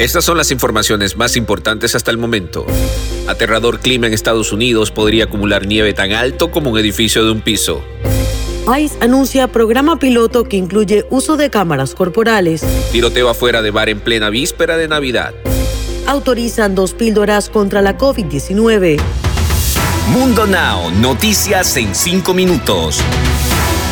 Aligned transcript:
Estas 0.00 0.24
son 0.24 0.38
las 0.38 0.50
informaciones 0.50 1.18
más 1.18 1.36
importantes 1.36 1.94
hasta 1.94 2.10
el 2.10 2.16
momento. 2.16 2.64
Aterrador 3.28 3.80
clima 3.80 4.06
en 4.06 4.14
Estados 4.14 4.50
Unidos 4.50 4.90
podría 4.90 5.24
acumular 5.24 5.66
nieve 5.66 5.92
tan 5.92 6.12
alto 6.12 6.50
como 6.50 6.70
un 6.70 6.78
edificio 6.78 7.22
de 7.22 7.32
un 7.32 7.42
piso. 7.42 7.84
ICE 8.78 8.96
anuncia 9.02 9.48
programa 9.48 9.98
piloto 9.98 10.44
que 10.44 10.56
incluye 10.56 11.04
uso 11.10 11.36
de 11.36 11.50
cámaras 11.50 11.94
corporales. 11.94 12.62
Tiroteo 12.92 13.28
afuera 13.28 13.60
de 13.60 13.72
bar 13.72 13.90
en 13.90 14.00
plena 14.00 14.30
víspera 14.30 14.78
de 14.78 14.88
Navidad. 14.88 15.34
Autorizan 16.06 16.74
dos 16.74 16.94
píldoras 16.94 17.50
contra 17.50 17.82
la 17.82 17.98
COVID-19. 17.98 18.98
Mundo 20.14 20.46
Now, 20.46 20.90
noticias 20.92 21.76
en 21.76 21.94
cinco 21.94 22.32
minutos. 22.32 23.02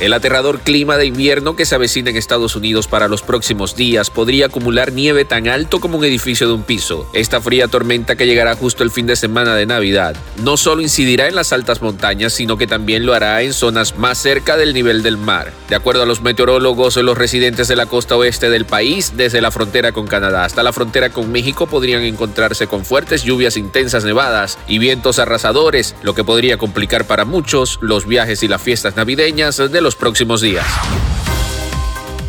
El 0.00 0.14
aterrador 0.14 0.60
clima 0.60 0.96
de 0.96 1.04
invierno 1.04 1.56
que 1.56 1.66
se 1.66 1.74
avecina 1.74 2.08
en 2.08 2.16
Estados 2.16 2.56
Unidos 2.56 2.88
para 2.88 3.06
los 3.06 3.20
próximos 3.20 3.76
días 3.76 4.08
podría 4.08 4.46
acumular 4.46 4.92
nieve 4.92 5.26
tan 5.26 5.46
alto 5.46 5.78
como 5.78 5.98
un 5.98 6.04
edificio 6.06 6.46
de 6.46 6.54
un 6.54 6.62
piso. 6.62 7.06
Esta 7.12 7.42
fría 7.42 7.68
tormenta 7.68 8.16
que 8.16 8.24
llegará 8.24 8.56
justo 8.56 8.82
el 8.82 8.90
fin 8.90 9.06
de 9.06 9.14
semana 9.14 9.54
de 9.54 9.66
Navidad 9.66 10.16
no 10.42 10.56
solo 10.56 10.80
incidirá 10.80 11.28
en 11.28 11.34
las 11.34 11.52
altas 11.52 11.82
montañas, 11.82 12.32
sino 12.32 12.56
que 12.56 12.66
también 12.66 13.04
lo 13.04 13.12
hará 13.12 13.42
en 13.42 13.52
zonas 13.52 13.98
más 13.98 14.16
cerca 14.16 14.56
del 14.56 14.72
nivel 14.72 15.02
del 15.02 15.18
mar. 15.18 15.52
De 15.68 15.76
acuerdo 15.76 16.02
a 16.02 16.06
los 16.06 16.22
meteorólogos, 16.22 16.96
los 16.96 17.18
residentes 17.18 17.68
de 17.68 17.76
la 17.76 17.84
costa 17.84 18.16
oeste 18.16 18.48
del 18.48 18.64
país, 18.64 19.12
desde 19.16 19.42
la 19.42 19.50
frontera 19.50 19.92
con 19.92 20.06
Canadá 20.06 20.44
hasta 20.44 20.62
la 20.62 20.72
frontera 20.72 21.10
con 21.10 21.30
México, 21.30 21.66
podrían 21.66 22.02
encontrarse 22.02 22.66
con 22.66 22.86
fuertes 22.86 23.22
lluvias 23.22 23.58
intensas 23.58 24.04
nevadas 24.04 24.58
y 24.66 24.78
vientos 24.78 25.18
arrasadores, 25.18 25.94
lo 26.02 26.14
que 26.14 26.24
podría 26.24 26.56
complicar 26.56 27.06
para 27.06 27.26
muchos 27.26 27.78
los 27.82 28.06
viajes 28.06 28.42
y 28.42 28.48
las 28.48 28.62
fiestas 28.62 28.96
navideñas 28.96 29.58
de 29.58 29.80
los 29.80 29.89
próximos 29.94 30.40
días. 30.40 30.66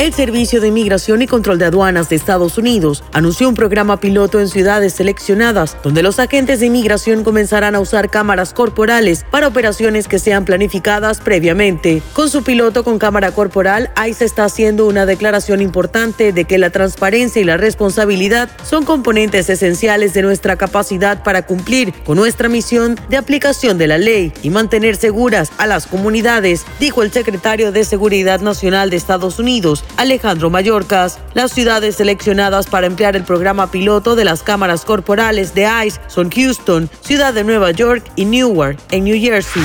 El 0.02 0.16
Servicio 0.16 0.62
de 0.62 0.70
Inmigración 0.70 1.22
y 1.22 1.28
Control 1.28 1.60
de 1.60 1.66
Aduanas 1.66 2.10
de 2.10 2.16
Estados 2.16 2.58
Unidos 2.58 3.04
anunció 3.14 3.48
un 3.48 3.54
programa 3.54 4.00
piloto 4.00 4.40
en 4.40 4.48
ciudades 4.48 4.94
seleccionadas 4.94 5.78
donde 5.84 6.02
los 6.02 6.18
agentes 6.18 6.60
de 6.60 6.66
inmigración 6.66 7.24
comenzarán 7.24 7.76
a 7.76 7.80
usar 7.80 8.10
cámaras 8.10 8.52
corporales 8.52 9.24
para 9.30 9.48
operaciones 9.48 10.08
que 10.08 10.18
sean 10.18 10.44
planificadas 10.44 11.20
previamente. 11.22 12.02
Con 12.14 12.32
su 12.32 12.44
piloto 12.44 12.84
con 12.84 12.98
cámara 12.98 13.32
corporal, 13.34 13.92
ICE 14.10 14.26
está 14.26 14.46
haciendo 14.46 14.88
una 14.88 15.06
declaración 15.06 15.62
importante 15.62 16.34
de 16.34 16.46
que 16.46 16.58
la 16.58 16.72
transparencia 16.72 17.40
y 17.40 17.46
la 17.46 17.58
responsabilidad 17.58 18.50
son 18.64 18.86
componentes 18.86 19.52
esenciales 19.52 20.16
de 20.16 20.24
nuestra 20.24 20.56
capacidad 20.56 21.22
para 21.22 21.46
cumplir 21.46 21.94
con 22.06 22.18
nuestra 22.18 22.50
misión 22.50 23.00
de 23.10 23.18
aplicación 23.18 23.78
de 23.78 23.86
la 23.86 24.00
ley 24.00 24.34
y 24.42 24.50
mantener 24.50 24.96
seguras 24.96 25.52
a 25.60 25.68
las 25.68 25.86
comunidades, 25.86 26.66
dijo 26.80 27.04
el 27.04 27.12
secretario 27.12 27.72
de 27.72 27.86
Seguridad 27.86 28.42
Nacional 28.42 28.90
de 28.90 28.98
Estados 28.98 29.38
Unidos, 29.38 29.84
Alejandro 29.98 30.50
Mayorkas. 30.50 31.20
Las 31.34 31.52
ciudades 31.52 31.96
seleccionadas 31.96 32.68
para 32.68 32.88
emplear 32.88 33.16
el 33.16 33.24
programa 33.24 33.72
piloto 33.72 34.16
de 34.16 34.26
las 34.26 34.44
cámaras 34.44 34.86
corporales 34.86 35.54
de 35.54 35.68
ICE 35.86 36.00
son 36.08 36.30
Houston, 36.30 36.90
Ciudad 37.02 37.34
de 37.34 37.44
Nueva 37.44 37.72
York 37.72 38.04
y 38.16 38.26
Newark, 38.26 38.78
en 38.92 39.06
New 39.06 39.20
Jersey. 39.20 39.64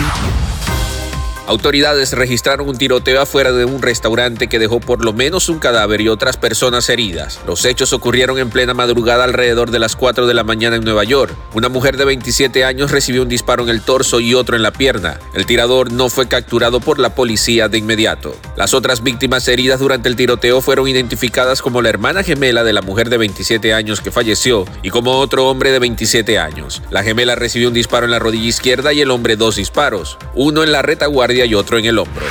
Autoridades 1.47 2.13
registraron 2.13 2.69
un 2.69 2.77
tiroteo 2.77 3.21
afuera 3.21 3.53
de 3.53 3.65
un 3.65 3.81
restaurante 3.81 4.49
que 4.49 4.59
dejó 4.59 4.81
por 4.81 5.05
lo 5.05 5.13
menos 5.13 5.49
un 5.49 5.61
cadáver 5.61 6.01
y 6.01 6.09
otras 6.09 6.37
personas 6.37 6.89
heridas. 6.89 7.39
Los 7.47 7.65
hechos 7.65 7.93
ocurrieron 7.93 8.39
en 8.39 8.51
plena 8.51 8.75
madrugada 8.75 9.23
alrededor 9.23 9.71
de 9.71 9.79
las 9.79 9.95
4 9.95 10.27
de 10.27 10.35
la 10.35 10.43
mañana 10.43 10.75
en 10.75 10.83
Nueva 10.83 11.05
York. 11.05 11.33
Una 11.55 11.69
mujer 11.69 11.97
de 11.99 12.05
27 12.05 12.65
años 12.65 12.91
recibió 12.91 13.23
un 13.23 13.29
disparo 13.29 13.62
en 13.62 13.69
el 13.69 13.81
torso 13.81 14.19
y 14.19 14.35
otro 14.35 14.56
en 14.56 14.62
la 14.62 14.73
pierna. 14.73 15.21
El 15.35 15.47
tirador 15.47 15.93
no 15.93 16.09
fue 16.09 16.27
capturado 16.27 16.81
por 16.81 16.99
la 16.99 17.15
policía 17.15 17.69
de 17.69 17.79
inmediato. 17.79 18.35
Las 18.56 18.75
otras 18.75 19.05
víctimas 19.05 19.47
heridas 19.47 19.79
durante 19.79 20.09
el 20.09 20.17
tiroteo 20.17 20.61
fueron 20.61 20.89
identificadas 20.89 21.62
como 21.62 21.81
la 21.81 21.91
hermana 21.91 22.25
gemela 22.25 22.65
de 22.65 22.73
la 22.73 22.83
mujer 22.83 23.09
de 23.09 23.19
27 23.19 23.73
años 23.73 24.01
que 24.01 24.11
falleció 24.11 24.65
y 24.83 24.91
como 24.91 25.19
otro 25.19 25.49
hombre 25.49 25.71
de 25.71 25.79
27 25.79 26.41
años. 26.41 26.83
La 26.91 27.05
gemela 27.05 27.37
recibió 27.37 27.69
un 27.69 27.75
disparo 27.75 28.05
en 28.05 28.11
la 28.11 28.19
rodilla 28.19 28.49
izquierda 28.49 28.93
y 28.93 29.01
el 29.01 29.12
hombre 29.12 29.37
dos 29.37 29.55
disparos, 29.55 30.19
uno 30.35 30.65
en 30.65 30.73
la 30.73 30.83
retaguardia 30.83 31.36
y 31.45 31.55
otro 31.55 31.79
en 31.79 31.85
el 31.85 31.99
hombro. 31.99 32.25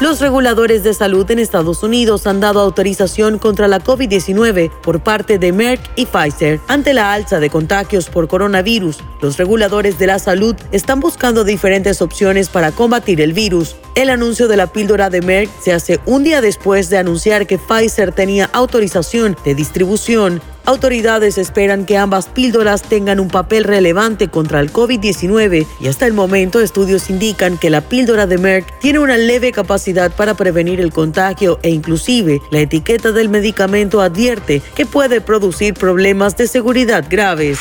Los 0.00 0.20
reguladores 0.20 0.84
de 0.84 0.94
salud 0.94 1.28
en 1.28 1.40
Estados 1.40 1.82
Unidos 1.82 2.28
han 2.28 2.38
dado 2.38 2.60
autorización 2.60 3.40
contra 3.40 3.66
la 3.66 3.80
COVID-19 3.82 4.70
por 4.80 5.00
parte 5.02 5.40
de 5.40 5.50
Merck 5.50 5.90
y 5.96 6.06
Pfizer. 6.06 6.60
Ante 6.68 6.94
la 6.94 7.12
alza 7.12 7.40
de 7.40 7.50
contagios 7.50 8.08
por 8.08 8.28
coronavirus, 8.28 8.98
los 9.20 9.36
reguladores 9.38 9.98
de 9.98 10.06
la 10.06 10.20
salud 10.20 10.54
están 10.70 11.00
buscando 11.00 11.42
diferentes 11.42 12.00
opciones 12.00 12.48
para 12.48 12.70
combatir 12.70 13.20
el 13.20 13.32
virus. 13.32 13.74
El 13.96 14.10
anuncio 14.10 14.46
de 14.46 14.56
la 14.56 14.68
píldora 14.68 15.10
de 15.10 15.20
Merck 15.20 15.50
se 15.60 15.72
hace 15.72 15.98
un 16.06 16.22
día 16.22 16.40
después 16.40 16.90
de 16.90 16.98
anunciar 16.98 17.48
que 17.48 17.58
Pfizer 17.58 18.12
tenía 18.12 18.48
autorización 18.52 19.36
de 19.44 19.56
distribución. 19.56 20.40
Autoridades 20.68 21.38
esperan 21.38 21.86
que 21.86 21.96
ambas 21.96 22.26
píldoras 22.26 22.82
tengan 22.82 23.20
un 23.20 23.28
papel 23.28 23.64
relevante 23.64 24.28
contra 24.28 24.60
el 24.60 24.70
COVID-19 24.70 25.66
y 25.80 25.88
hasta 25.88 26.06
el 26.06 26.12
momento 26.12 26.60
estudios 26.60 27.08
indican 27.08 27.56
que 27.56 27.70
la 27.70 27.80
píldora 27.80 28.26
de 28.26 28.36
Merck 28.36 28.78
tiene 28.78 28.98
una 28.98 29.16
leve 29.16 29.50
capacidad 29.50 30.14
para 30.14 30.34
prevenir 30.34 30.78
el 30.82 30.92
contagio 30.92 31.58
e 31.62 31.70
inclusive 31.70 32.42
la 32.50 32.60
etiqueta 32.60 33.12
del 33.12 33.30
medicamento 33.30 34.02
advierte 34.02 34.60
que 34.74 34.84
puede 34.84 35.22
producir 35.22 35.72
problemas 35.72 36.36
de 36.36 36.46
seguridad 36.46 37.06
graves. 37.08 37.60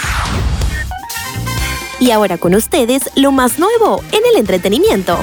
Y 2.01 2.11
ahora 2.11 2.37
con 2.37 2.55
ustedes 2.55 3.03
lo 3.15 3.31
más 3.31 3.57
nuevo 3.57 4.03
en 4.11 4.19
el 4.33 4.37
entretenimiento. 4.37 5.17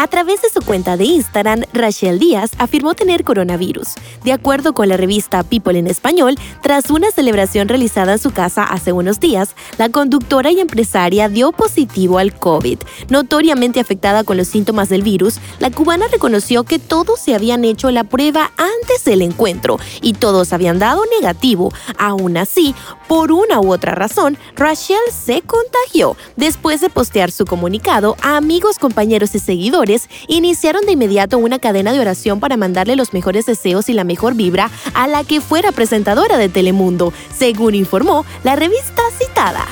A 0.00 0.06
través 0.06 0.40
de 0.42 0.48
su 0.48 0.60
cuenta 0.60 0.96
de 0.96 1.06
Instagram, 1.06 1.64
Rachel 1.72 2.20
Díaz 2.20 2.52
afirmó 2.58 2.94
tener 2.94 3.24
coronavirus. 3.24 3.94
De 4.22 4.32
acuerdo 4.32 4.72
con 4.72 4.88
la 4.88 4.96
revista 4.96 5.42
People 5.42 5.76
en 5.76 5.88
Español, 5.88 6.36
tras 6.62 6.88
una 6.90 7.10
celebración 7.10 7.66
realizada 7.66 8.12
en 8.12 8.20
su 8.20 8.30
casa 8.30 8.62
hace 8.62 8.92
unos 8.92 9.18
días, 9.18 9.56
la 9.76 9.88
conductora 9.88 10.52
y 10.52 10.60
empresaria 10.60 11.28
dio 11.28 11.50
positivo 11.50 12.18
al 12.18 12.32
COVID. 12.32 12.78
Notoriamente 13.08 13.80
afectada 13.80 14.22
con 14.22 14.36
los 14.36 14.46
síntomas 14.46 14.88
del 14.88 15.02
virus, 15.02 15.40
la 15.58 15.72
cubana 15.72 16.06
reconoció 16.06 16.62
que 16.62 16.78
todos 16.78 17.18
se 17.18 17.34
habían 17.34 17.64
hecho 17.64 17.90
la 17.90 18.04
prueba 18.04 18.52
antes 18.56 19.02
del 19.04 19.20
encuentro 19.20 19.80
y 20.00 20.12
todos 20.12 20.52
habían 20.52 20.78
dado 20.78 21.02
negativo. 21.20 21.72
Aún 21.98 22.36
así, 22.36 22.72
por 23.08 23.32
una 23.32 23.58
u 23.58 23.72
otra 23.72 23.96
razón, 23.96 24.38
Rachel 24.54 24.96
se 25.10 25.42
contagió. 25.42 26.16
Después 26.36 26.80
de 26.80 26.88
postear 26.88 27.32
su 27.32 27.46
comunicado 27.46 28.16
a 28.22 28.36
amigos, 28.36 28.78
compañeros 28.78 29.34
y 29.34 29.40
iniciaron 30.28 30.84
de 30.84 30.92
inmediato 30.92 31.38
una 31.38 31.58
cadena 31.58 31.92
de 31.92 32.00
oración 32.00 32.40
para 32.40 32.56
mandarle 32.56 32.96
los 32.96 33.12
mejores 33.12 33.46
deseos 33.46 33.88
y 33.88 33.94
la 33.94 34.04
mejor 34.04 34.34
vibra 34.34 34.70
a 34.94 35.06
la 35.06 35.24
que 35.24 35.40
fuera 35.40 35.72
presentadora 35.72 36.36
de 36.36 36.48
Telemundo, 36.48 37.12
según 37.36 37.74
informó 37.74 38.24
la 38.44 38.56
revista 38.56 39.02
citada. 39.18 39.66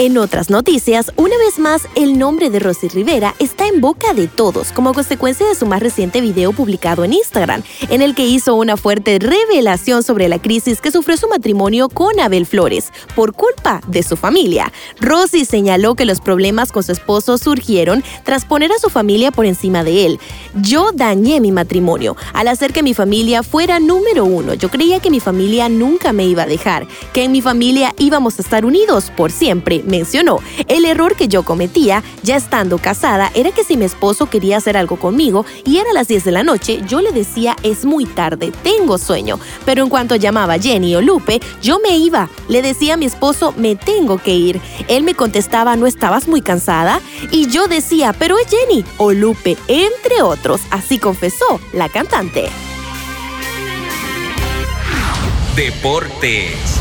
En 0.00 0.16
otras 0.16 0.48
noticias, 0.48 1.10
una 1.16 1.36
vez 1.38 1.58
más, 1.58 1.88
el 1.96 2.20
nombre 2.20 2.50
de 2.50 2.60
Rosy 2.60 2.86
Rivera 2.86 3.34
está 3.40 3.66
en 3.66 3.80
boca 3.80 4.14
de 4.14 4.28
todos 4.28 4.70
como 4.70 4.94
consecuencia 4.94 5.44
de 5.48 5.56
su 5.56 5.66
más 5.66 5.80
reciente 5.80 6.20
video 6.20 6.52
publicado 6.52 7.02
en 7.02 7.14
Instagram, 7.14 7.64
en 7.90 8.00
el 8.00 8.14
que 8.14 8.24
hizo 8.24 8.54
una 8.54 8.76
fuerte 8.76 9.18
revelación 9.18 10.04
sobre 10.04 10.28
la 10.28 10.40
crisis 10.40 10.80
que 10.80 10.92
sufrió 10.92 11.16
su 11.16 11.26
matrimonio 11.26 11.88
con 11.88 12.20
Abel 12.20 12.46
Flores 12.46 12.92
por 13.16 13.32
culpa 13.32 13.80
de 13.88 14.04
su 14.04 14.16
familia. 14.16 14.72
Rosy 15.00 15.44
señaló 15.44 15.96
que 15.96 16.04
los 16.04 16.20
problemas 16.20 16.70
con 16.70 16.84
su 16.84 16.92
esposo 16.92 17.36
surgieron 17.36 18.04
tras 18.22 18.44
poner 18.44 18.70
a 18.70 18.78
su 18.78 18.90
familia 18.90 19.32
por 19.32 19.46
encima 19.46 19.82
de 19.82 20.06
él. 20.06 20.20
Yo 20.62 20.92
dañé 20.94 21.40
mi 21.40 21.50
matrimonio 21.50 22.16
al 22.34 22.46
hacer 22.46 22.72
que 22.72 22.84
mi 22.84 22.94
familia 22.94 23.42
fuera 23.42 23.80
número 23.80 24.24
uno. 24.24 24.54
Yo 24.54 24.68
creía 24.68 25.00
que 25.00 25.10
mi 25.10 25.18
familia 25.18 25.68
nunca 25.68 26.12
me 26.12 26.24
iba 26.24 26.44
a 26.44 26.46
dejar, 26.46 26.86
que 27.12 27.24
en 27.24 27.32
mi 27.32 27.42
familia 27.42 27.96
íbamos 27.98 28.38
a 28.38 28.42
estar 28.42 28.64
unidos 28.64 29.10
por 29.16 29.32
siempre 29.32 29.82
mencionó, 29.88 30.40
el 30.68 30.84
error 30.84 31.16
que 31.16 31.28
yo 31.28 31.42
cometía 31.42 32.02
ya 32.22 32.36
estando 32.36 32.78
casada 32.78 33.30
era 33.34 33.50
que 33.50 33.64
si 33.64 33.76
mi 33.76 33.84
esposo 33.84 34.30
quería 34.30 34.58
hacer 34.58 34.76
algo 34.76 34.96
conmigo 34.96 35.44
y 35.64 35.78
era 35.78 35.92
las 35.92 36.08
10 36.08 36.24
de 36.24 36.32
la 36.32 36.42
noche, 36.42 36.80
yo 36.86 37.00
le 37.00 37.12
decía 37.12 37.56
es 37.62 37.84
muy 37.84 38.04
tarde, 38.04 38.52
tengo 38.62 38.98
sueño, 38.98 39.40
pero 39.64 39.82
en 39.82 39.88
cuanto 39.88 40.16
llamaba 40.16 40.58
Jenny 40.58 40.94
o 40.96 41.00
Lupe, 41.00 41.40
yo 41.62 41.78
me 41.80 41.96
iba, 41.96 42.28
le 42.48 42.62
decía 42.62 42.94
a 42.94 42.96
mi 42.96 43.06
esposo 43.06 43.52
me 43.56 43.76
tengo 43.76 44.18
que 44.18 44.34
ir, 44.34 44.60
él 44.88 45.02
me 45.02 45.14
contestaba 45.14 45.76
no 45.76 45.86
estabas 45.86 46.28
muy 46.28 46.40
cansada 46.40 47.00
y 47.30 47.48
yo 47.48 47.68
decía 47.68 48.12
pero 48.12 48.36
es 48.38 48.46
Jenny 48.48 48.84
o 48.98 49.12
Lupe, 49.12 49.56
entre 49.66 50.22
otros, 50.22 50.60
así 50.70 50.98
confesó 50.98 51.60
la 51.72 51.88
cantante. 51.88 52.48
Deportes. 55.58 56.78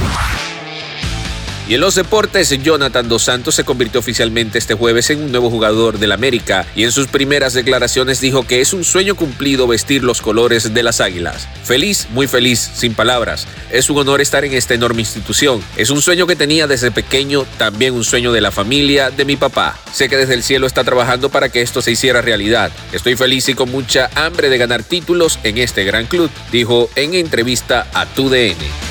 Y 1.69 1.73
en 1.73 1.81
los 1.81 1.95
deportes, 1.95 2.49
Jonathan 2.63 3.09
Dos 3.09 3.23
Santos 3.23 3.55
se 3.55 3.65
convirtió 3.65 3.99
oficialmente 3.99 4.57
este 4.57 4.73
jueves 4.73 5.09
en 5.09 5.21
un 5.21 5.31
nuevo 5.31 5.49
jugador 5.49 5.99
del 5.99 6.13
América 6.13 6.65
y 6.77 6.85
en 6.85 6.93
sus 6.93 7.07
primeras 7.07 7.53
declaraciones 7.53 8.21
dijo 8.21 8.47
que 8.47 8.61
es 8.61 8.71
un 8.71 8.85
sueño 8.85 9.15
cumplido 9.15 9.67
vestir 9.67 10.01
los 10.01 10.21
colores 10.21 10.73
de 10.73 10.81
las 10.81 11.01
Águilas. 11.01 11.45
Feliz, 11.65 12.07
muy 12.11 12.27
feliz, 12.27 12.59
sin 12.73 12.93
palabras. 12.93 13.47
Es 13.69 13.89
un 13.89 13.97
honor 13.97 14.21
estar 14.21 14.45
en 14.45 14.53
esta 14.53 14.75
enorme 14.75 15.01
institución. 15.01 15.61
Es 15.75 15.89
un 15.89 16.01
sueño 16.01 16.25
que 16.25 16.37
tenía 16.37 16.67
desde 16.67 16.89
pequeño, 16.89 17.45
también 17.57 17.95
un 17.95 18.05
sueño 18.05 18.31
de 18.31 18.39
la 18.39 18.51
familia, 18.51 19.11
de 19.11 19.25
mi 19.25 19.35
papá. 19.35 19.77
Sé 19.91 20.07
que 20.07 20.15
desde 20.15 20.35
el 20.35 20.43
cielo 20.43 20.67
está 20.67 20.85
trabajando 20.85 21.27
para 21.27 21.49
que 21.49 21.61
esto 21.61 21.81
se 21.81 21.91
hiciera 21.91 22.21
realidad. 22.21 22.71
Estoy 22.93 23.17
feliz 23.17 23.49
y 23.49 23.55
con 23.55 23.69
mucha 23.69 24.09
hambre 24.15 24.47
de 24.47 24.57
ganar 24.57 24.83
títulos 24.83 25.37
en 25.43 25.57
este 25.57 25.83
gran 25.83 26.05
club, 26.05 26.31
dijo 26.49 26.89
en 26.95 27.13
entrevista 27.13 27.87
a 27.93 28.05
TUDN. 28.05 28.86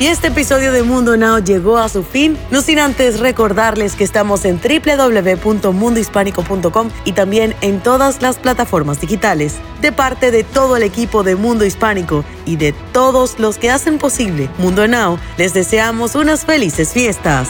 Y 0.00 0.06
este 0.06 0.28
episodio 0.28 0.70
de 0.70 0.84
Mundo 0.84 1.16
Now 1.16 1.42
llegó 1.42 1.76
a 1.76 1.88
su 1.88 2.04
fin, 2.04 2.38
no 2.52 2.60
sin 2.60 2.78
antes 2.78 3.18
recordarles 3.18 3.96
que 3.96 4.04
estamos 4.04 4.44
en 4.44 4.60
www.mundohispánico.com 4.60 6.90
y 7.04 7.14
también 7.14 7.56
en 7.62 7.80
todas 7.80 8.22
las 8.22 8.38
plataformas 8.38 9.00
digitales. 9.00 9.56
De 9.80 9.90
parte 9.90 10.30
de 10.30 10.44
todo 10.44 10.76
el 10.76 10.84
equipo 10.84 11.24
de 11.24 11.34
Mundo 11.34 11.64
Hispánico 11.64 12.24
y 12.46 12.54
de 12.54 12.74
todos 12.92 13.40
los 13.40 13.58
que 13.58 13.72
hacen 13.72 13.98
posible 13.98 14.48
Mundo 14.58 14.86
Now, 14.86 15.18
les 15.36 15.52
deseamos 15.52 16.14
unas 16.14 16.44
felices 16.44 16.92
fiestas. 16.92 17.48